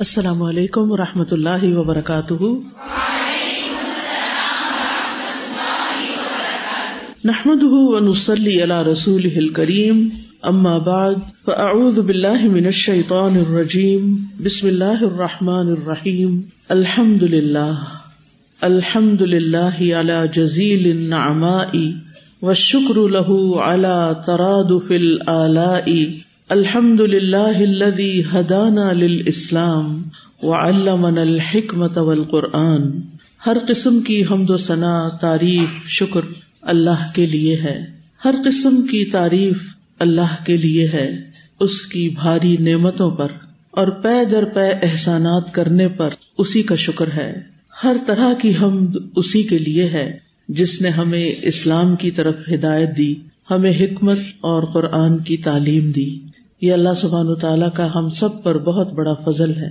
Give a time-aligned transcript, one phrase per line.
[0.00, 2.44] السلام علیکم و رحمۃ اللہ وبرکاتہ۔
[7.24, 10.08] نحمد ونسلی علی رسول کریم
[10.42, 11.14] اما بعد،
[11.44, 14.14] فاعوذ باللہ من الشیطان الرجیم،
[14.44, 17.74] بسم اللہ الرحمٰن الرحیم الحمد للہ
[18.60, 21.74] الحمد للہ علی جزیل النعماء،
[22.42, 25.86] والشکر له علی ترادف الالاء
[26.48, 30.02] الحمد للہ الذي هدانا للاسلام
[30.42, 32.80] وعلمنا الحکمت والقرآن۔
[33.46, 36.20] ہر قسم کی حمد و ثنا، تعریف، شکر
[36.62, 37.84] اللہ کے لیے ہے۔
[38.24, 39.58] ہر قسم کی تعریف
[39.98, 41.10] اللہ کے لیے ہے۔
[41.60, 43.28] اس کی بھاری نعمتوں پر
[43.70, 46.08] اور پے در پے احسانات کرنے پر
[46.38, 47.40] اسی کا شکر ہے۔
[47.84, 52.98] ہر طرح کی حمد اسی کے لیے ہے۔ جس نے ہمیں اسلام کی طرف ہدایت
[52.98, 53.14] دی،
[53.50, 56.18] ہمیں حکمت اور قرآن کی تعلیم دی۔
[56.60, 59.68] یہ اللہ سبحان تعالیٰ کا ہم سب پر بہت بڑا فضل ہے،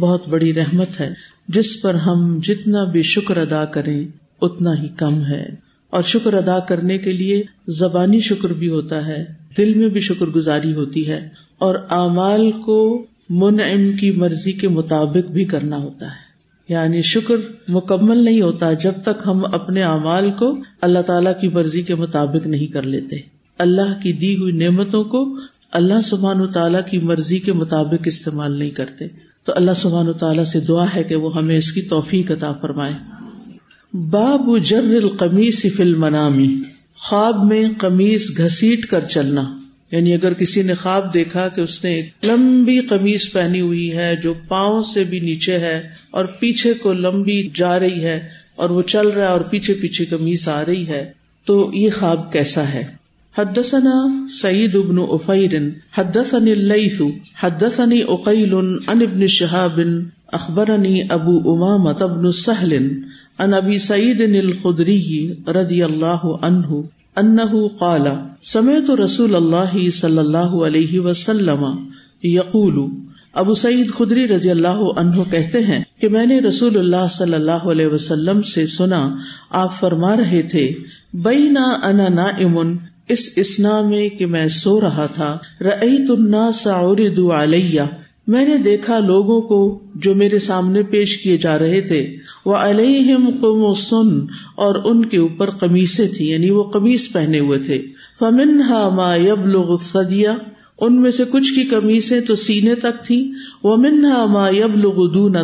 [0.00, 1.10] بہت بڑی رحمت ہے۔
[1.48, 4.08] جس پر ہم جتنا بھی شکر ادا کریں،
[4.40, 5.42] اتنا ہی کم ہے۔
[5.90, 9.24] اور شکر ادا کرنے کے لیے زبانی شکر بھی ہوتا ہے،
[9.58, 15.30] دل میں بھی شکر گزاری ہوتی ہے۔ اور اعمال کو منعم کی مرضی کے مطابق
[15.30, 16.32] بھی کرنا ہوتا ہے۔
[16.68, 17.34] یعنی شکر
[17.68, 22.46] مکمل نہیں ہوتا جب تک ہم اپنے اعمال کو اللہ تعالی کی مرضی کے مطابق
[22.46, 23.16] نہیں کر لیتے۔
[23.58, 25.36] اللہ کی دی ہوئی نعمتوں کو
[25.72, 29.04] اللہ سبحان و تعالیٰ کی مرضی کے مطابق استعمال نہیں کرتے۔
[29.44, 32.52] تو اللہ سبحان و تعالیٰ سے دعا ہے کہ وہ ہمیں اس کی توفیق عطا
[32.52, 32.92] فرمائے۔
[34.10, 36.56] باب جر القمیص فی المنامی
[36.96, 39.58] خواب میں قمیص گھسیٹ کر چلنا۔
[39.90, 44.16] یعنی اگر کسی نے خواب دیکھا کہ اس نے ایک لمبی قمیص پہنی ہوئی ہے
[44.22, 48.82] جو پاؤں سے بھی نیچے ہے اور پیچھے کو لمبی جا رہی ہے اور وہ
[48.82, 51.12] چل رہا ہے اور پیچھے پیچھے قمیص آ رہی ہے،
[51.44, 53.01] تو یہ خواب کیسا ہے؟
[53.34, 53.92] حدثنا
[54.38, 55.52] سعید ابن افیر
[55.92, 57.02] حدثني الليث،
[57.34, 58.54] حدثني اقيل
[58.88, 59.78] عن ابن شهاب
[60.32, 62.90] اخبرني ابو امامة بن سهل
[63.40, 66.82] عن ابي سعيد الخدري رضي الله عنه
[67.16, 68.10] انه قال
[68.50, 71.64] سمعت رسول الله صلى الله عليه وسلم
[72.24, 72.78] يقول،
[73.40, 77.68] ابو سعید خدری رضی اللہ عنہ کہتے ہیں کہ میں نے رسول اللہ صلی اللہ
[77.74, 79.04] علیہ وسلم سے سنا،
[79.60, 80.70] آپ فرما رہے تھے،
[81.24, 82.58] بینا انا نائم
[83.08, 87.00] اس اسنا میں کہ میں سو رہا تھا رعی تنا سعود
[87.32, 87.80] علیہ
[88.26, 93.30] میں نے دیکھا لوگوں کو جو میرے سامنے پیش کیے جا رہے تھے وہ علیہم
[93.30, 97.82] قم و سن اور ان کے اوپر قمیصیں تھی یعنی وہ قمیص پہنے ہوئے تھے۔
[98.18, 99.96] فمن ہا ما یب لوگ
[100.80, 105.10] ان میں سے کچھ کی قمیصیں تو سینے تک تھی وہ منہا ما یب لوگ
[105.10, 105.36] دون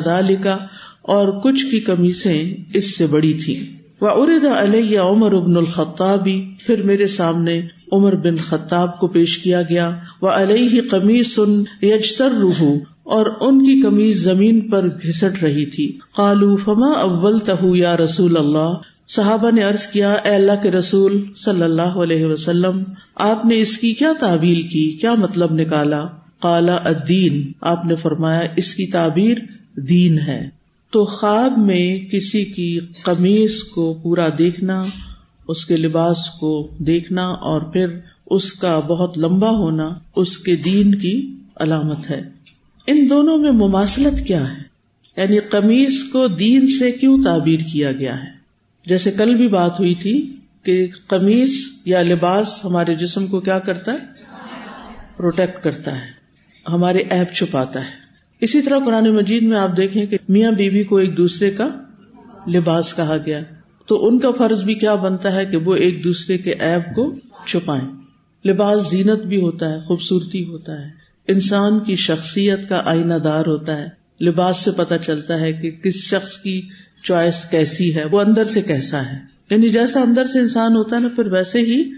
[1.02, 7.06] اور کچھ کی قمیصیں اس سے بڑی تھی ارد علیہ عمر ابن الخطابی پھر میرے
[7.06, 9.90] سامنے عمر بن خطاب کو پیش کیا گیا۔
[10.22, 12.62] وہ علیہ قمیص سن یجتر روح
[13.02, 18.36] اور ان کی کمیز زمین پر گھسٹ رہی تھی۔ قالو فما اول تہ یا رسول
[18.36, 18.74] اللہ
[19.08, 22.82] صحابہ نے ارض کیا، اے اللہ کے رسول صلی اللہ علیہ وسلم،
[23.14, 26.04] آپ نے اس کی کیا تعبیل کی؟ کیا مطلب نکالا؟
[26.42, 29.36] کالا ادین آپ نے فرمایا، اس کی تعبیر
[29.76, 30.57] دین ہے۔
[30.90, 34.84] تو خواب میں کسی کی قمیض کو پورا دیکھنا،
[35.48, 37.86] اس کے لباس کو دیکھنا اور پھر
[38.26, 42.20] اس کا بہت لمبا ہونا اس کے دین کی علامت ہے۔
[42.86, 44.62] ان دونوں میں مماثلت کیا ہے؟
[45.16, 48.30] یعنی قمیض کو دین سے کیوں تعبیر کیا گیا ہے؟
[48.86, 53.92] جیسے کل بھی بات ہوئی تھی کہ قمیض یا لباس ہمارے جسم کو کیا کرتا
[53.92, 53.98] ہے؟
[55.16, 56.10] پروٹیکٹ کرتا ہے،
[56.68, 58.07] ہمارے ایپ چھپاتا ہے۔
[58.40, 61.68] اسی طرح قرآن مجید میں آپ دیکھیں کہ میاں بیوی کو ایک دوسرے کا
[62.54, 63.40] لباس کہا گیا
[63.86, 67.14] تو ان کا فرض بھی کیا بنتا ہے کہ وہ ایک دوسرے کے ایپ کو
[67.46, 67.88] چھپائیں
[68.48, 70.90] لباس زینت بھی ہوتا ہے، خوبصورتی ہوتا ہے۔
[71.28, 73.88] انسان کی شخصیت کا آئینہ دار ہوتا ہے۔
[74.24, 76.62] لباس سے پتہ چلتا ہے کہ کس شخص کی
[77.02, 79.18] چوائس کیسی ہے، وہ اندر سے کیسا ہے۔
[79.50, 81.92] یعنی جیسا اندر سے انسان ہوتا ہے نا، پھر ویسے ہی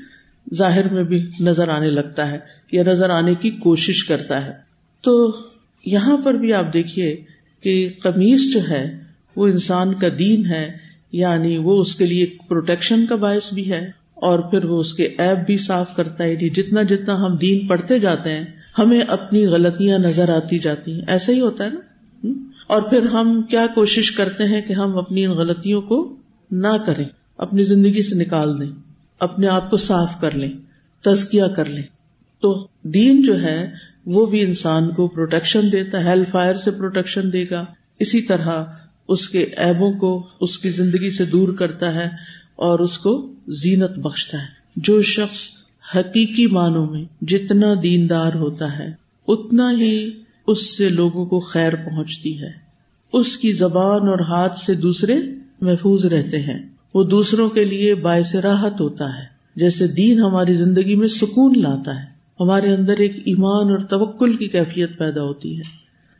[0.54, 2.38] ظاہر میں بھی نظر آنے لگتا ہے
[2.72, 4.52] یا نظر آنے کی کوشش کرتا ہے۔
[5.00, 5.36] تو
[5.84, 7.25] یہاں پر بھی آپ دیکھیے
[7.60, 8.99] کہ قمیص جو ہے،
[9.37, 10.76] وہ انسان کا دین ہے
[11.12, 15.05] یعنی وہ اس کے لیے پروٹیکشن کا باعث بھی ہے، اور پھر وہ اس کے
[15.19, 18.44] ایپ بھی صاف کرتا ہے۔ یعنی جتنا جتنا ہم دین پڑھتے جاتے ہیں،
[18.78, 21.81] ہمیں اپنی غلطیاں نظر آتی جاتی ہیں۔ ایسا ہی ہوتا ہے نا؟
[22.66, 26.16] اور پھر ہم کیا کوشش کرتے ہیں کہ ہم اپنی ان غلطیوں کو
[26.50, 27.05] نہ کریں،
[27.38, 28.70] اپنی زندگی سے نکال دیں،
[29.20, 30.52] اپنے آپ کو صاف کر لیں
[31.00, 31.82] تزکیا کر لیں۔
[32.40, 33.70] تو دین جو ہے
[34.12, 37.64] وہ بھی انسان کو پروٹیکشن دیتا ہے ہیل فائر سے پروٹیکشن دے گا۔
[37.98, 38.64] اسی طرح
[39.08, 42.08] اس کے ایبوں کو اس کی زندگی سے دور کرتا ہے
[42.56, 44.46] اور اس کو زینت بخشتا ہے۔
[44.76, 45.38] جو شخص
[45.96, 48.92] حقیقی معنوں میں جتنا دیندار ہوتا ہے،
[49.28, 50.10] اتنا ہی
[50.46, 52.50] اس سے لوگوں کو خیر پہنچتی ہے۔
[53.12, 55.14] اس کی زبان اور ہاتھ سے دوسرے
[55.60, 59.24] محفوظ رہتے ہیں۔ وہ دوسروں کے لیے باعث راحت ہوتا ہے۔
[59.56, 62.09] جیسے دین ہماری زندگی میں سکون لاتا ہے۔
[62.40, 65.62] ہمارے اندر ایک ایمان اور توکل کی کیفیت پیدا ہوتی ہے۔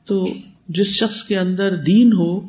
[0.06, 0.26] تو
[0.69, 2.40] جس شخص کے اندر دین ہو،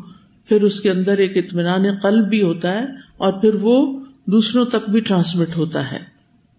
[0.48, 2.86] پھر اس کے اندر ایک اطمینان قلب بھی ہوتا ہے
[3.18, 6.00] اور پھر وہ دوسروں تک بھی ٹرانسمٹ ہوتا ہے۔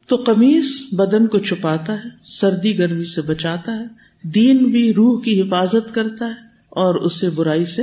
[0.06, 3.84] تو قمیص بدن کو چھپاتا ہے، سردی گرمی سے بچاتا ہے،
[4.22, 6.34] دین بھی روح کی حفاظت کرتا ہے
[6.68, 7.82] اور اس سے برائی سے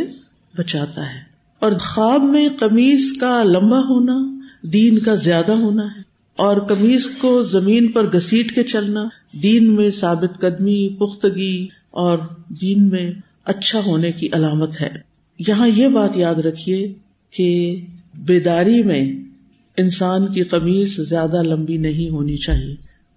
[0.58, 1.20] بچاتا ہے۔
[1.60, 6.09] اور خواب میں قمیض کا لمبا ہونا، دین کا زیادہ ہونا ہے۔
[6.40, 9.02] اور قمیض کو زمین پر گسیٹ کے چلنا،
[9.44, 12.18] دین میں ثابت قدمی، پختگی، اور
[12.62, 13.12] دین میں
[13.46, 14.90] اچھا ہونے کی علامت ہے۔
[15.48, 16.94] یہاں یہ بات یاد رکھیے
[17.32, 17.82] کہ
[18.14, 19.14] بیداری میں
[19.78, 22.76] انسان کی قمیض زیادہ لمبی نہیں ہونی چاہیے۔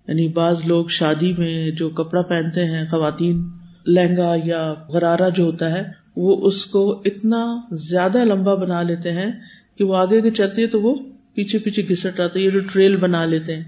[0.08, 3.42] یعنی بعض لوگ شادی میں جو کپڑا پہنتے ہیں، خواتین،
[3.86, 5.82] لہنگا یا غرارہ جو ہوتا ہے،
[6.16, 9.30] وہ اس کو اتنا زیادہ لمبا بنا لیتے ہیں
[9.78, 10.94] کہ وہ آگے کے چلتے تو وہ
[11.34, 13.64] پیچھے پیچھے گھسٹ آتے یہ جو ٹریل بنا لیتے ہیں۔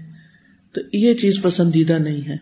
[0.73, 2.35] تو یہ چیز پسندیدہ نہیں ہے۔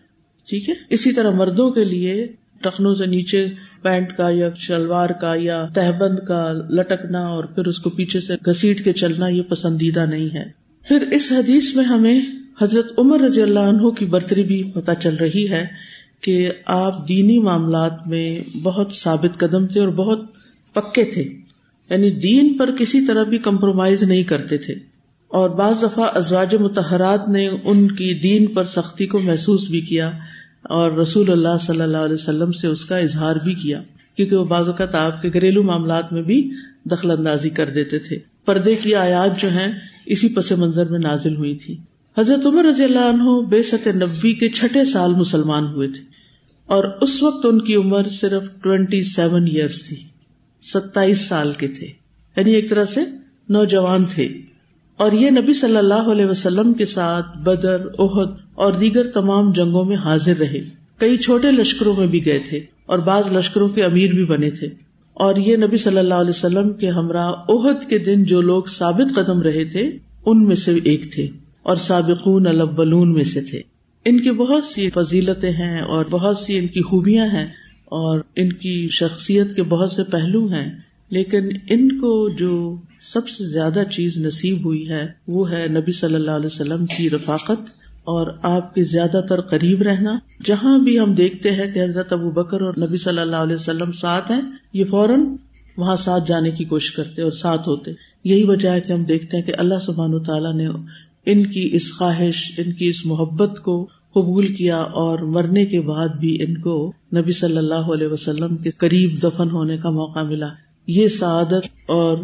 [0.48, 2.26] ٹھیک ہے؟ اسی طرح مردوں کے لیے
[2.60, 3.46] ٹخنوں سے نیچے
[3.82, 8.32] پینٹ کا یا شلوار کا یا تہبند کا لٹکنا اور پھر اس کو پیچھے سے
[8.50, 10.44] گسیٹ کے چلنا یہ پسندیدہ نہیں ہے۔
[10.88, 12.20] پھر اس حدیث میں ہمیں
[12.62, 15.66] حضرت عمر رضی اللہ عنہ کی برتری بھی پتہ چل رہی ہے
[16.20, 20.20] کہ آپ دینی معاملات میں بہت ثابت قدم تھے اور بہت
[20.72, 21.22] پکے تھے۔
[21.90, 24.74] یعنی دین پر کسی طرح بھی کمپرومائز نہیں کرتے تھے۔
[25.34, 30.08] اور بعض دفعہ ازواج متحرات نے ان کی دین پر سختی کو محسوس بھی کیا
[30.62, 33.78] اور رسول اللہ صلی اللہ علیہ وسلم سے اس کا اظہار بھی کیا،
[34.16, 36.50] کیونکہ وہ بعض اوقات آپ کے گھریلو معاملات میں بھی
[36.84, 39.72] دخل اندازی کر دیتے تھے۔ پردے کی آیات جو ہیں
[40.06, 41.76] اسی پس منظر میں نازل ہوئی تھی
[42.18, 46.02] حضرت عمر رضی اللہ عنہ بے ست نبی کے چھٹے سال مسلمان ہوئے تھے
[46.66, 49.96] اور اس وقت ان کی عمر صرف ٹوینٹی سیون ایئرس تھی،
[50.62, 51.86] ستائیس سال کے تھے۔
[52.36, 53.00] یعنی ایک طرح سے
[53.48, 54.28] نوجوان تھے۔
[54.96, 59.84] اور یہ نبی صلی اللہ علیہ وسلم کے ساتھ بدر عہد اور دیگر تمام جنگوں
[59.84, 60.60] میں حاضر رہے۔
[60.98, 64.66] کئی چھوٹے لشکروں میں بھی گئے تھے اور بعض لشکروں کے امیر بھی بنے تھے۔
[65.14, 69.14] اور یہ نبی صلی اللہ علیہ وسلم کے ہمراہ عہد کے دن جو لوگ ثابت
[69.14, 69.90] قدم رہے تھے،
[70.26, 71.28] ان میں سے ایک تھے
[71.62, 73.62] اور سابقون الاولون میں سے تھے۔
[74.04, 77.46] ان کی بہت سی فضیلتیں ہیں اور بہت سی ان کی خوبیاں ہیں
[77.84, 80.78] اور ان کی شخصیت کے بہت سے پہلو ہیں،
[81.10, 82.76] لیکن ان کو جو
[83.12, 87.10] سب سے زیادہ چیز نصیب ہوئی ہے وہ ہے نبی صلی اللہ علیہ وسلم کی
[87.10, 87.70] رفاقت
[88.04, 92.30] اور آپ کے زیادہ تر قریب رہنا۔ جہاں بھی ہم دیکھتے ہیں کہ حضرت ابو
[92.30, 94.40] بکر اور نبی صلی اللہ علیہ وسلم ساتھ ہیں،
[94.72, 95.26] یہ فوراً
[95.76, 97.90] وہاں ساتھ جانے کی کوشش کرتے اور ساتھ ہوتے۔
[98.24, 100.66] یہی وجہ ہے کہ ہم دیکھتے ہیں کہ اللہ سبحان تعالیٰ نے
[101.26, 106.08] ان کی اس خواہش، ان کی اس محبت کو قبول کیا اور مرنے کے بعد
[106.08, 110.48] بھی ان کو نبی صلی اللہ علیہ وسلم کے قریب دفن ہونے کا موقع ملا۔
[110.86, 112.18] یہ سعادت اور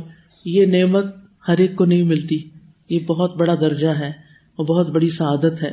[0.45, 1.07] یہ نعمت
[1.49, 2.39] ہر ایک کو نہیں ملتی۔
[2.91, 4.09] یہ بہت بڑا درجہ ہے
[4.57, 5.71] اور بہت بڑی سعادت ہے۔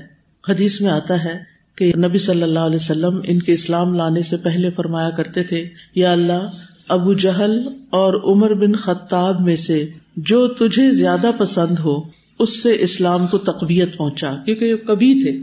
[0.50, 4.38] حدیث میں آتا ہے کہ نبی صلی اللہ علیہ وسلم ان کے اسلام لانے سے
[4.38, 6.50] پہلے فرمایا کرتے تھے، یا اللہ،
[6.88, 9.86] ابو جہل اور عمر بن خطاب میں سے
[10.18, 11.98] جو تجھے زیادہ پسند ہو،
[12.40, 15.40] اس سے اسلام کو تقویت پہنچا۔ کیونکہ کبھی تھے،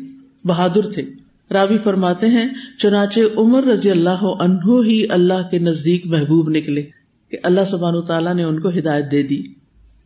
[0.49, 1.03] بہادر تھے۔
[1.51, 2.49] راوی فرماتے ہیں،
[2.79, 7.04] چنانچہ عمر رضی اللہ عنہ ہی اللہ کے نزدیک محبوب نکلے۔
[7.35, 9.43] کہ اللہ سبحان تعالیٰ نے ان کو ہدایت دے دی۔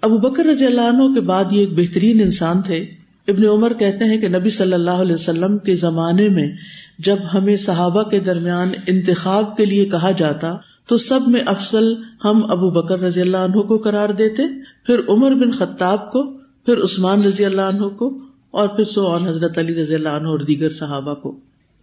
[0.02, 2.86] ابو بکر رضی اللہ عنہ کے بعد یہ ایک بہترین انسان تھے۔
[3.28, 6.52] ابن عمر کہتے ہیں کہ نبی صلی اللہ علیہ وسلم کے زمانے میں
[6.98, 10.54] جب ہمیں صحابہ کے درمیان انتخاب کے لیے کہا جاتا،
[10.86, 11.92] تو سب میں افضل
[12.24, 14.42] ہم ابو بکر رضی اللہ عنہ کو قرار دیتے،
[14.86, 18.18] پھر عمر بن خطاب کو، پھر عثمان رضی اللہ عنہ کو،
[18.50, 21.40] اور پھر سو حضرت علی رضی اللہ عنہ اور دیگر صحابہ کو۔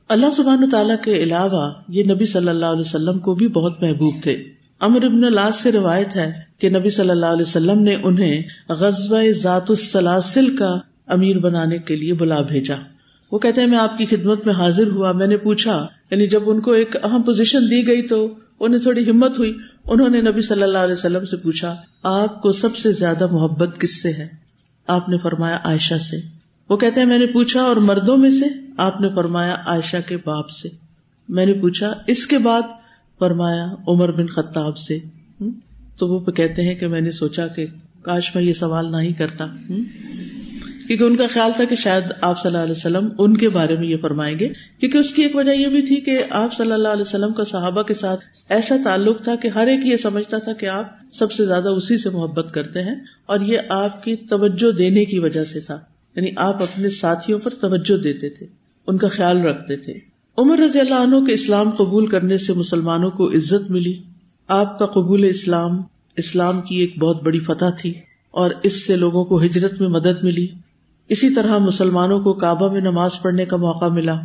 [0.10, 4.14] اللہ سبحان تعالیٰ کے علاوہ یہ نبی صلی اللہ علیہ وسلم کو بھی بہت محبوب
[4.24, 4.44] تھے۔
[4.80, 9.16] امر ابن لاس سے روایت ہے کہ نبی صلی اللہ علیہ وسلم نے انہیں غزب
[9.32, 10.78] ذات السلاسل کا
[11.08, 12.76] امیر بنانے کے لیے بلا بھیجا۔
[13.32, 16.42] وہ کہتے ہیں، میں آپ کی خدمت میں حاضر ہوا۔ میں نے پوچھا یعنی جب
[16.46, 20.42] ان کو ایک اہم پوزیشن دی گئی تو انہیں تھوڑی ہمت ہوئی۔ انہوں نے نبی
[20.42, 24.28] صلی اللہ علیہ وسلم سے پوچھا، آپ کو سب سے زیادہ محبت کس سے ہے؟
[24.88, 26.18] آپ نے فرمایا، عائشہ سے۔
[26.70, 28.46] وہ کہتے ہیں، میں نے پوچھا، اور مردوں میں سے؟
[28.78, 30.70] آپ نے فرمایا، عائشہ کے باپ سے۔
[31.30, 32.62] میں نے پوچھا، اس کے بعد
[33.20, 34.98] فرمایا، عمر بن خطاب سے
[36.00, 37.66] تو وہ کہتے ہیں کہ میں نے سوچا کہ
[38.04, 39.46] کاش میں یہ سوال نہ ہی کرتا
[40.88, 43.76] کیونکہ ان کا خیال تھا کہ شاید آپ صلی اللہ علیہ وسلم ان کے بارے
[43.76, 44.48] میں یہ فرمائیں گے،
[44.80, 47.44] کیونکہ اس کی ایک وجہ یہ بھی تھی کہ آپ صلی اللہ علیہ وسلم کا
[47.44, 51.32] صحابہ کے ساتھ ایسا تعلق تھا کہ ہر ایک یہ سمجھتا تھا کہ آپ سب
[51.32, 52.96] سے زیادہ اسی سے محبت کرتے ہیں،
[53.26, 55.80] اور یہ آپ کی توجہ دینے کی وجہ سے تھا
[56.16, 58.46] یعنی آپ اپنے ساتھیوں پر توجہ دیتے تھے،
[58.88, 59.94] ان کا خیال رکھتے تھے۔
[60.38, 63.98] عمر رضی اللہ عنہ کے اسلام قبول کرنے سے مسلمانوں کو عزت ملی۔
[64.48, 65.82] آپ کا قبول اسلام
[66.18, 67.94] اسلام کی ایک بہت بڑی فتح تھی
[68.32, 70.48] اور اس سے لوگوں کو ہجرت میں مدد ملی۔
[71.10, 74.16] اسی طرح مسلمانوں کو کعبہ میں نماز پڑھنے کا موقع ملا۔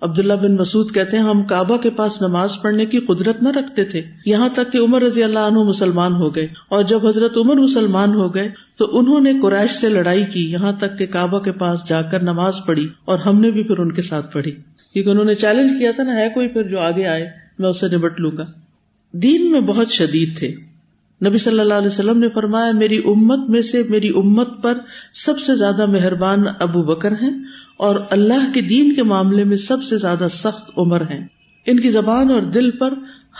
[0.00, 3.84] عبداللہ بن مسعود کہتے ہیں، ہم کعبہ کے پاس نماز پڑھنے کی قدرت نہ رکھتے
[3.84, 7.54] تھے۔ یہاں تک کہ عمر رضی اللہ عنہ مسلمان ہو گئے۔ اور جب حضرت عمر
[7.56, 11.52] مسلمان ہو گئے تو انہوں نے قریش سے لڑائی کی۔ یہاں تک کہ کعبہ کے
[11.52, 14.52] پاس جا کر نماز پڑھی اور ہم نے بھی پھر ان کے ساتھ پڑھی۔
[14.92, 17.88] کیونکہ انہوں نے چیلنج کیا تھا نا، ہے کوئی پھر جو آگے آئے، میں اسے
[17.88, 18.46] نبٹ لوں گا۔
[19.12, 20.54] دین میں بہت شدید تھے۔
[21.26, 24.78] نبی صلی اللہ علیہ وسلم نے فرمایا، میری امت میں سے میری امت پر
[25.14, 27.44] سب سے زیادہ مہربان ابو بکر ہیں
[27.76, 31.26] اور اللہ کے دین کے معاملے میں سب سے زیادہ سخت عمر ہیں۔
[31.66, 32.94] ان کی زبان اور دل پر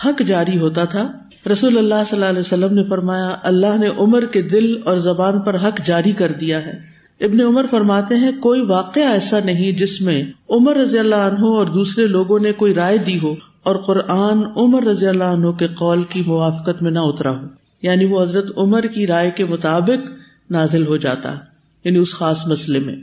[0.05, 1.11] حق جاری ہوتا تھا۔
[1.51, 5.39] رسول اللہ صلی اللہ علیہ وسلم نے فرمایا، اللہ نے عمر کے دل اور زبان
[5.39, 6.90] پر حق جاری کر دیا ہے۔
[7.21, 11.67] ابن عمر فرماتے ہیں، کوئی واقعہ ایسا نہیں جس میں عمر رضی اللہ عنہ اور
[11.67, 13.31] دوسرے لوگوں نے کوئی رائے دی ہو
[13.63, 17.47] اور قرآن عمر رضی اللہ عنہ کے قول کی موافقت میں نہ اترا ہو۔
[17.81, 20.11] یعنی وہ حضرت عمر کی رائے کے مطابق
[20.51, 21.35] نازل ہو جاتا
[21.83, 22.95] یعنی اس خاص مسئلے میں۔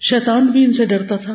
[0.00, 1.34] شیطان بھی ان سے ڈرتا تھا۔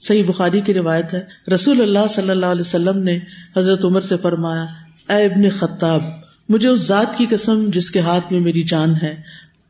[0.00, 3.18] صحیح بخاری کی روایت ہے، رسول اللہ صلی اللہ علیہ وسلم نے
[3.56, 4.64] حضرت عمر سے فرمایا،
[5.08, 6.02] اے ابن خطاب،
[6.48, 9.14] مجھے اس ذات کی قسم جس کے ہاتھ میں میری جان ہے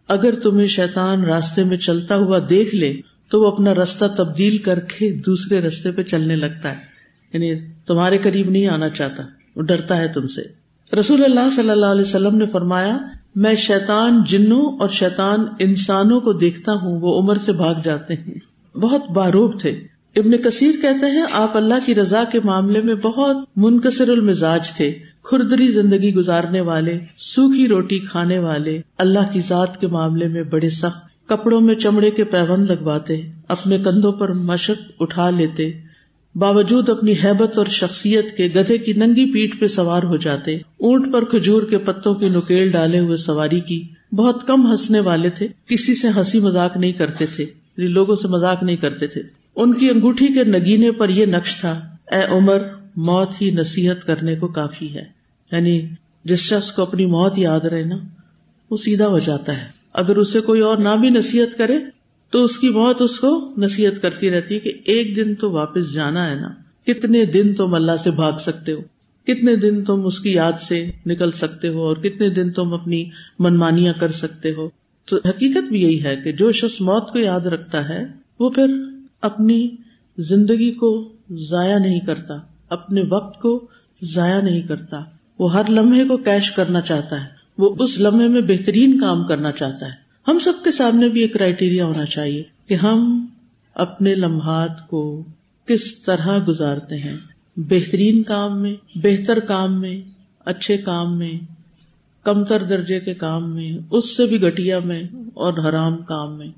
[0.08, 2.94] اگر تمہیں شیطان راستے میں چلتا ہوا دیکھ لے
[3.30, 6.76] تو وہ اپنا راستہ تبدیل کر کے دوسرے رستے پہ چلنے لگتا ہے۔
[7.32, 9.22] یعنی تمہارے قریب نہیں آنا چاہتا،
[9.56, 12.98] وہ ڈرتا ہے تم سے۔ رسول اللہ صلی اللہ علیہ وسلم نے فرمایا،
[13.34, 18.34] میں شیطان جنوں اور شیطان انسانوں کو دیکھتا ہوں، وہ عمر سے بھاگ جاتے ہیں۔
[18.78, 23.36] بہت باروب تھے۔ ابن کثیر کہتے ہیں، آپ اللہ کی رضا کے معاملے میں بہت
[23.56, 24.92] منکسر المزاج تھے۔
[25.22, 30.70] کھردری زندگی گزارنے والے، سوکھی روٹی کھانے والے، اللہ کی ذات کے معاملے میں بڑے
[30.70, 35.70] سخت کپڑوں میں چمڑے کے پیون لگواتے، اپنے کندھوں پر مشق اٹھا لیتے،
[36.34, 41.12] باوجود اپنی حیبت اور شخصیت کے گدھے کی ننگی پیٹ پہ سوار ہو جاتے، اونٹ
[41.12, 45.48] پر کھجور کے پتوں کی نکیل ڈالے ہوئے سواری کی بہت کم ہنسنے والے تھے،
[45.66, 49.74] کسی سے ہنسی مذاق نہیں کرتے تھے یعنی لوگوں سے مذاق نہیں کرتے تھے۔ ان
[49.74, 52.58] کی انگوٹھی کے نگینے پر یہ نقش تھا، اے عمر،
[52.96, 55.04] موت ہی نصیحت کرنے کو کافی ہے۔
[55.52, 55.88] یعنی
[56.24, 57.96] جس شخص کو اپنی موت یاد رہے نا،
[58.70, 61.78] وہ سیدھا ہو جاتا ہے۔ اگر اسے کوئی اور نہ بھی نصیحت کرے،
[62.30, 65.94] تو اس کی موت اس کو نصیحت کرتی رہتی ہے کہ ایک دن تو واپس
[65.94, 66.48] جانا ہے نا۔
[66.86, 68.80] کتنے دن تم اللہ سے بھاگ سکتے ہو؟
[69.26, 73.10] کتنے دن تم اس کی یاد سے نکل سکتے ہو؟ اور کتنے دن تم اپنی
[73.38, 74.68] منمانیاں کر سکتے ہو؟
[75.04, 78.04] تو حقیقت بھی یہی ہے کہ جو شخص موت کو یاد رکھتا ہے،
[78.40, 79.68] وہ پھر اپنی
[80.18, 82.34] زندگی کو ضائع نہیں کرتا،
[82.68, 83.66] اپنے وقت کو
[84.02, 84.96] ضائع نہیں کرتا۔
[85.38, 87.26] وہ ہر لمحے کو کیش کرنا چاہتا ہے،
[87.58, 91.34] وہ اس لمحے میں بہترین کام کرنا چاہتا ہے۔ ہم سب کے سامنے بھی ایک
[91.34, 93.26] کرائٹیریا ہونا چاہیے کہ ہم
[93.74, 95.24] اپنے لمحات کو
[95.66, 97.16] کس طرح گزارتے ہیں۔
[97.56, 100.00] بہترین کام میں، بہتر کام میں،
[100.44, 101.32] اچھے کام میں،
[102.22, 105.02] کمتر درجے کے کام میں، اس سے بھی گٹیا میں
[105.34, 106.48] اور حرام کام میں۔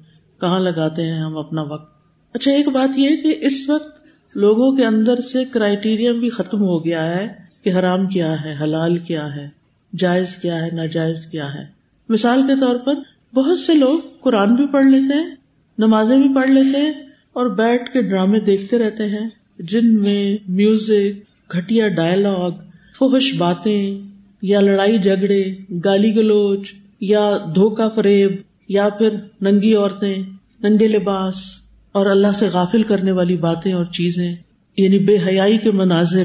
[0.41, 1.98] کہاں لگاتے ہیں ہم اپنا وقت؟
[2.35, 3.99] اچھا ایک بات یہ کہ اس وقت
[4.37, 7.29] لوگوں کے اندر سے کرائٹیریا بھی ختم ہو گیا ہے
[7.63, 9.49] کہ حرام کیا ہے، حلال کیا ہے،
[9.97, 11.65] جائز کیا ہے، ناجائز کیا ہے۔
[12.09, 12.95] مثال کے طور پر،
[13.35, 15.35] بہت سے لوگ قرآن بھی پڑھ لیتے ہیں،
[15.79, 16.93] نمازیں بھی پڑھ لیتے ہیں
[17.33, 22.51] اور بیٹھ کے ڈرامے دیکھتے رہتے ہیں، جن میں میوزک گٹیا ڈائلگ
[22.99, 24.01] فوہش باتیں
[24.43, 25.45] یا لڑائی جھگڑے،
[25.85, 26.61] گالی گلوچ
[27.01, 28.31] یا دھوکا فریب
[28.69, 29.09] یا پھر
[29.41, 30.23] ننگی عورتیں،
[30.63, 34.35] ننگے لباس۔ اور اللہ سے غافل کرنے والی باتیں اور چیزیں
[34.77, 36.23] یعنی بے حیائی کے مناظر،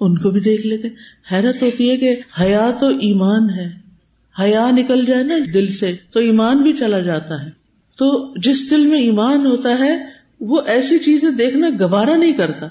[0.00, 0.88] ان کو بھی دیکھ لیتے۔
[1.32, 3.84] حیرت ہوتی ہے کہ حیا تو ایمان ہے۔
[4.42, 7.50] حیا نکل جائے نا دل سے، تو ایمان بھی چلا جاتا ہے۔
[7.98, 10.04] تو جس دل میں ایمان ہوتا ہے،
[10.40, 12.66] وہ ایسی چیزیں دیکھنا گوارا نہیں کرتا۔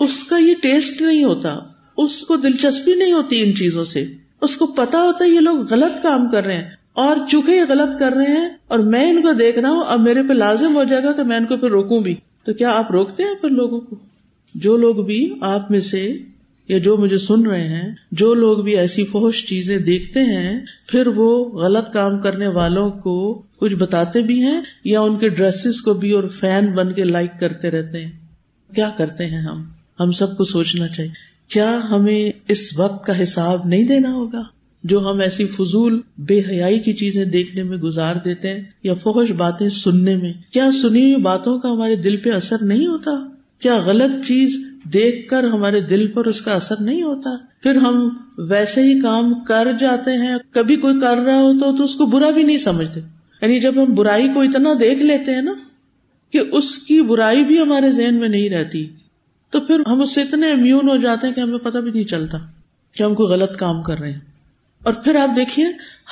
[0.00, 1.56] اس کا یہ ٹیسٹ نہیں ہوتا۔
[1.96, 4.06] اس کو دلچسپی نہیں ہوتی ان چیزوں سے۔
[4.40, 7.62] اس کو پتا ہوتا ہے یہ لوگ غلط کام کر رہے ہیں۔ اور چونکہ یہ
[7.68, 10.76] غلط کر رہے ہیں اور میں ان کو دیکھ رہا ہوں، اب میرے پہ لازم
[10.76, 13.34] ہو جائے گا کہ میں ان کو پھر روکوں بھی۔ تو کیا آپ روکتے ہیں
[13.40, 13.96] پھر لوگوں کو؟
[14.54, 16.16] جو لوگ بھی آپ میں سے
[16.68, 21.06] یا جو مجھے سن رہے ہیں، جو لوگ بھی ایسی فوش چیزیں دیکھتے ہیں، پھر
[21.06, 25.94] وہ غلط کام کرنے والوں کو کچھ بتاتے بھی ہیں یا ان کے ڈریسز کو
[25.94, 28.12] بھی اور فین بن کے لائک کرتے رہتے ہیں؟
[28.74, 29.64] کیا کرتے ہیں ہم؟
[30.00, 31.10] ہم سب کو سوچنا چاہیے۔
[31.48, 34.42] کیا ہمیں اس وقت کا حساب نہیں دینا ہوگا؟
[34.84, 39.32] جو ہم ایسی فضول بے حیائی کی چیزیں دیکھنے میں گزار دیتے ہیں یا فوش
[39.32, 43.10] باتیں سننے میں، کیا سنی ہوئی باتوں کا ہمارے دل پہ اثر نہیں ہوتا؟
[43.60, 47.30] کیا غلط چیز دیکھ کر ہمارے دل پر اس کا اثر نہیں ہوتا؟
[47.62, 48.08] پھر ہم
[48.38, 52.30] ویسے ہی کام کر جاتے ہیں، کبھی کوئی کر رہا ہو تو اس کو برا
[52.30, 53.00] بھی نہیں سمجھتے۔
[53.42, 55.52] یعنی جب ہم برائی کو اتنا دیکھ لیتے ہیں نا
[56.30, 58.86] کہ اس کی برائی بھی ہمارے ذہن میں نہیں رہتی،
[59.50, 62.04] تو پھر ہم اس سے اتنے امیون ہو جاتے ہیں کہ ہمیں پتہ بھی نہیں
[62.04, 62.38] چلتا
[62.96, 64.29] کہ ہم کوئی غلط کام کر رہے ہیں۔
[64.82, 65.66] اور پھر آپ دیکھیے،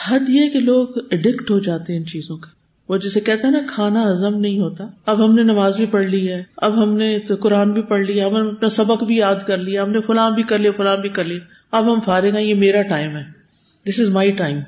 [0.08, 2.48] حد یہ کہ لوگ اڈکٹ ہو جاتے ہیں ان چیزوں کا۔
[2.88, 6.06] وہ جسے کہتے ہیں نا، کھانا ہزم نہیں ہوتا۔ اب ہم نے نماز بھی پڑھ
[6.06, 9.34] لی ہے، اب ہم نے قرآن بھی پڑھ لیا ہم نے اپنا سبق بھی یاد
[9.46, 11.38] کر لیا، ہم نے فلاں بھی کر لیا، فلاں بھی کر لیا۔
[11.72, 13.22] اب ہم فارغ ہیں، یہ میرا ٹائم ہے۔
[13.88, 14.58] دس از مائی ٹائم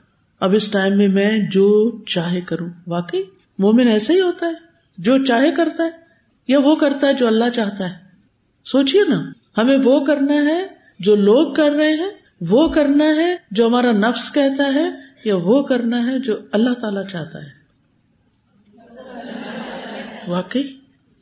[0.41, 3.23] اب اس ٹائم میں میں جو چاہے کروں۔ واقعی،
[3.59, 4.53] مومن ایسا ہی ہوتا ہے۔
[4.99, 5.91] جو چاہے کرتا ہے،
[6.49, 7.95] یا وہ کرتا ہے جو اللہ چاہتا ہے۔
[8.65, 9.23] سوچیے نا،
[9.59, 10.67] ہمیں وہ کرنا ہے
[10.99, 14.91] جو لوگ کر رہے ہیں وہ کرنا ہے جو ہمارا نفس کہتا ہے
[15.25, 17.61] یا وہ کرنا ہے جو اللہ تعالی چاہتا ہے؟
[20.29, 20.63] واقعی؟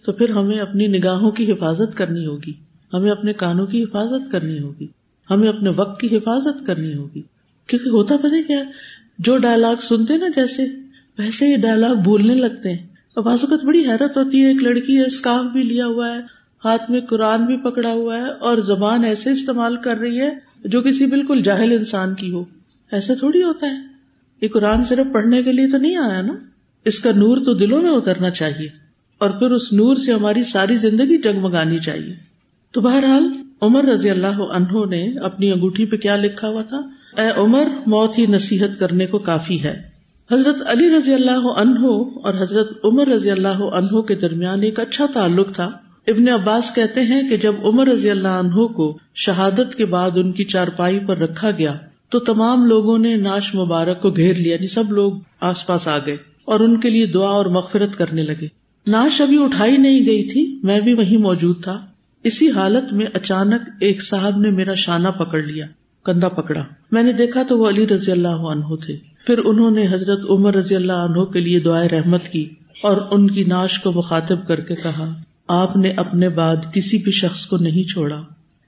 [0.04, 2.52] تو پھر ہمیں اپنی نگاہوں کی حفاظت کرنی ہوگی۔
[2.94, 4.86] ہمیں اپنے کانوں کی حفاظت کرنی ہوگی۔
[5.30, 7.22] ہمیں اپنے وقت کی حفاظت کرنی ہوگی۔
[7.66, 8.62] کیونکہ ہوتا پتہ کیا؟
[9.18, 10.64] جو ڈائلگ سنتے نا جیسے،
[11.18, 15.06] ویسے ہی ڈائلگ بولنے لگتے ہیں۔ اور بازوقت بڑی حیرت ہوتی ہے، ایک لڑکی ہے
[15.06, 16.20] اسکارف بھی لیا ہوا ہے،
[16.64, 20.82] ہاتھ میں قرآن بھی پکڑا ہوا ہے اور زبان ایسے استعمال کر رہی ہے جو
[20.82, 22.44] کسی بالکل جاہل انسان کی ہو۔
[22.92, 23.76] ایسا تھوڑی ہوتا ہے۔
[24.40, 26.32] یہ قرآن صرف پڑھنے کے لیے تو نہیں آیا نا۔
[26.84, 28.68] اس کا نور تو دلوں میں اترنا چاہیے۔
[29.18, 32.14] اور پھر اس نور سے ہماری ساری زندگی جگمگانی چاہیے۔
[32.72, 33.28] تو بہرحال،
[33.60, 36.80] عمر رضی اللہ عنہ نے اپنی انگوٹھی پہ کیا لکھا ہوا تھا؟
[37.22, 39.98] اے عمر، موت ہی نصیحت کرنے کو کافی ہے۔
[40.32, 41.86] حضرت علی رضی اللہ عنہ
[42.24, 45.70] اور حضرت عمر رضی اللہ عنہ کے درمیان ایک اچھا تعلق تھا۔
[46.08, 50.32] ابن عباس کہتے ہیں کہ جب عمر رضی اللہ عنہ کو شہادت کے بعد ان
[50.32, 51.74] کی چارپائی پر رکھا گیا
[52.08, 55.98] تو تمام لوگوں نے ناش مبارک کو گھیر لیا یعنی سب لوگ آس پاس آ
[55.98, 58.46] گئے اور ان کے لیے دعا اور مغفرت کرنے لگے۔
[58.86, 61.86] ناش ابھی اٹھائی نہیں گئی تھی، میں بھی وہیں موجود تھا۔
[62.24, 65.66] اسی حالت میں اچانک ایک صاحب نے میرا شانہ پکڑ لیا،
[66.04, 66.62] کندھا پکڑا۔
[66.92, 68.96] میں نے دیکھا تو وہ علی رضی اللہ عنہ تھے۔
[69.26, 72.48] پھر انہوں نے حضرت عمر رضی اللہ عنہ کے لیے دعائیں رحمت کی
[72.82, 75.14] اور ان کی ناش کو مخاطب کر کے کہا
[75.48, 78.22] آپ نے اپنے بعد کسی بھی شخص کو نہیں چھوڑا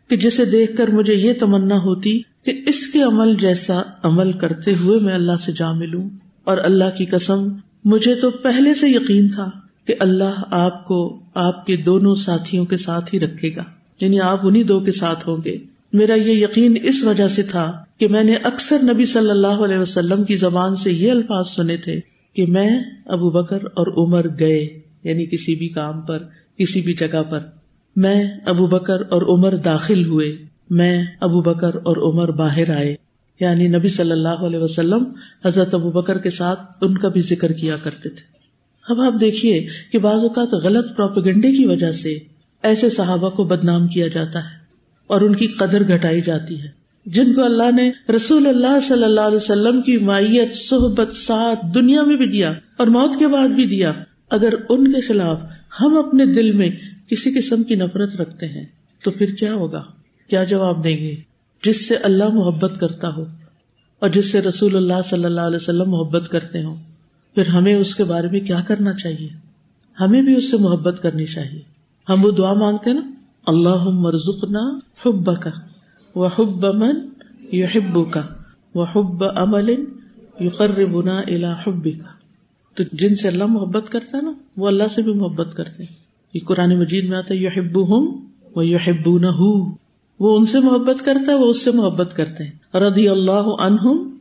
[0.09, 4.75] کہ جسے دیکھ کر مجھے یہ تمنا ہوتی کہ اس کے عمل جیسا عمل کرتے
[4.75, 6.09] ہوئے میں اللہ سے جا ملوں
[6.45, 7.49] اور اللہ کی قسم،
[7.85, 9.51] مجھے تو پہلے سے یقین تھا
[9.87, 13.63] کہ اللہ آپ کو آپ کے دونوں ساتھیوں کے ساتھ ہی رکھے گا۔
[14.01, 15.57] یعنی آپ انہیں دو کے ساتھ ہوں گے۔
[15.93, 19.79] میرا یہ یقین اس وجہ سے تھا کہ میں نے اکثر نبی صلی اللہ علیہ
[19.79, 22.01] وسلم کی زبان سے یہ الفاظ سنے تھے
[22.37, 26.23] کہ میں ابو بکر اور عمر گئے یعنی کسی بھی کام پر۔
[26.61, 27.39] کسی بھی جگہ پر۔
[27.97, 30.37] میں ابو بکر اور عمر داخل ہوئے۔
[30.71, 32.95] میں ابو بکر اور عمر باہر آئے۔
[33.41, 35.05] یعنی نبی صلی اللہ علیہ وسلم
[35.45, 38.41] حضرت ابو بکر کے ساتھ ان کا بھی ذکر کیا کرتے تھے۔
[38.89, 42.19] اب آپ دیکھیے کہ بعض اوقات غلط پروپیگنڈے کی وجہ سے
[42.63, 44.59] ایسے صحابہ کو بدنام کیا جاتا ہے
[45.07, 46.69] اور ان کی قدر گھٹائی جاتی ہے۔
[47.07, 52.03] جن کو اللہ نے رسول اللہ صلی اللہ علیہ وسلم کی مائیت، صحبت، ساتھ، دنیا
[52.03, 53.93] میں بھی دیا اور موت کے بعد بھی دیا۔
[54.31, 55.39] اگر ان کے خلاف
[55.81, 56.71] ہم اپنے دل میں
[57.09, 58.65] کسی قسم کی نفرت رکھتے ہیں
[59.05, 59.83] تو پھر کیا ہوگا؟
[60.29, 61.15] کیا جواب دیں گے؟
[61.65, 63.25] جس سے اللہ محبت کرتا ہو
[63.99, 66.77] اور جس سے رسول اللہ صلی اللہ علیہ وسلم محبت کرتے ہوں،
[67.35, 69.29] پھر ہمیں اس کے بارے میں کیا کرنا چاہیے؟
[70.01, 71.61] ہمیں بھی اس سے محبت کرنی چاہیے۔
[72.09, 73.01] ہم وہ دعا مانگتے نا
[73.47, 75.51] اللہ مرزنا حب کا
[76.15, 76.97] وہ حب امن
[77.53, 78.23] یو حب کا
[78.75, 79.69] وہ حب امل
[80.41, 82.10] یو بنا الا حب کا
[82.75, 85.97] تو جن سے اللہ محبت کرتا ہے نا، وہ اللہ سے بھی محبت کرتے ہیں۔
[86.35, 89.27] یہ قرآن مجید میں آتا ہے یو حب ہوں وہ یو حب نہ
[90.21, 94.17] وہ ان سے محبت کرتا ہے، وہ اس سے محبت کرتے ہیں۔ ردی اللہ عنہم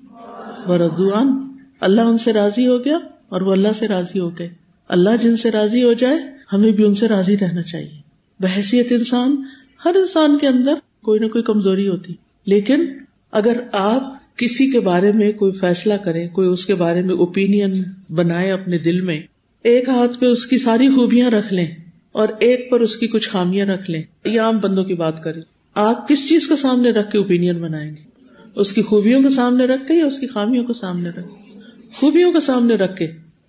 [0.68, 1.42] و ردو ان
[1.82, 2.98] اللہ ان سے راضی ہو گیا
[3.30, 4.50] اور وہ اللہ سے راضی ہو گئے۔
[4.88, 6.18] اللہ جن سے راضی ہو جائے،
[6.54, 8.02] ہمیں بھی ان سے راضی رہنا چاہیے۔
[8.40, 9.44] بحثیت انسان،
[9.86, 12.14] ہر انسان کے اندر کوئی نہ کوئی کمزوری ہوتی۔
[12.46, 12.86] لیکن
[13.32, 17.84] اگر آپ کسی کے بارے میں کوئی فیصلہ کریں کوئی اس کے بارے میں اوپین
[18.10, 19.22] بنائے اپنے دل میں،
[19.64, 21.68] ایک ہاتھ پہ اس کی ساری خوبیاں رکھ لیں
[22.12, 25.42] اور ایک پر اس کی کچھ خامیاں رکھ لیں یا عام بندوں کی بات کریں۔
[25.74, 28.02] آپ کس چیز کو سامنے رکھ کے اوپین بنائیں گے؟
[28.56, 31.28] اس کی خوبیوں کو سامنے رکھ کے یا اس کی خامیوں کو سامنے رکھ
[31.94, 33.08] خوبیوں کو سامنے رکھ کے۔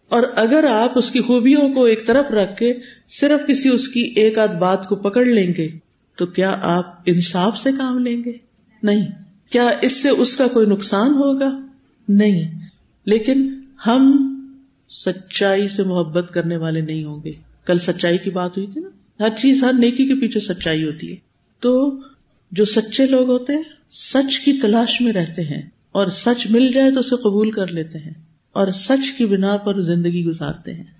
[0.08, 2.74] اور اگر آپ اس کی خوبیوں کو ایک طرف رکھ کے
[3.08, 5.68] صرف کسی اس کی ایک آدھ بات کو پکڑ لیں گے،
[6.16, 8.32] تو کیا آپ انصاف سے کام لیں گے؟
[8.82, 9.06] نہیں۔
[9.50, 11.66] کیا اس سے اس کا کوئی نقصان ہوگا؟
[12.08, 12.60] نہیں.
[13.04, 14.26] لیکن ہم
[14.90, 17.32] سچائی سے محبت کرنے والے نہیں ہوں گے.
[17.64, 18.88] کل سچائی کی بات ہوئی تھی نا؟
[19.20, 21.16] ہر چیز، ہر نیکی کے پیچھے سچائی ہوتی ہے.
[21.60, 21.96] تو
[22.52, 25.62] جو سچے لوگ ہوتے ہیں، سچ کی تلاش میں رہتے ہیں.
[25.92, 28.14] اور سچ مل جائے تو اسے قبول کر لیتے ہیں.
[28.52, 30.99] اور سچ کی بنا پر زندگی گزارتے ہیں.